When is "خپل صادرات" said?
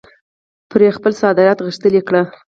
0.97-1.57